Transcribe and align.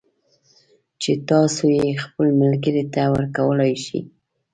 چې 1.01 1.11
تاسو 1.29 1.63
یې 1.77 1.89
خپل 2.03 2.27
ملگري 2.39 2.83
ته 2.93 3.01
ورکولای 3.13 3.73
شئ 3.83 4.01